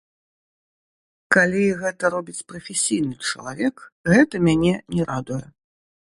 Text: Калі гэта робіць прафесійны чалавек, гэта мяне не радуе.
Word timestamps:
Калі 1.33 1.65
гэта 1.81 2.03
робіць 2.15 2.41
прафесійны 2.53 3.15
чалавек, 3.33 3.75
гэта 4.13 4.41
мяне 4.47 4.73
не 4.97 5.03
радуе. 5.11 5.43